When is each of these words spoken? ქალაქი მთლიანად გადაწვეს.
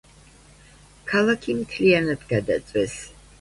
ქალაქი 1.11 1.55
მთლიანად 1.59 2.25
გადაწვეს. 2.33 2.99